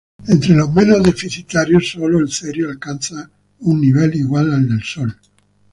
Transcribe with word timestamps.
Entre 0.29 0.55
los 0.55 0.73
menos 0.73 1.03
deficitarios, 1.03 1.91
sólo 1.91 2.17
el 2.17 2.31
cerio 2.31 2.71
alcanza 2.71 3.29
un 3.59 3.79
nivel 3.81 4.15
igual 4.15 4.51
al 4.51 4.67
del 4.67 4.81
Sol. 4.81 5.15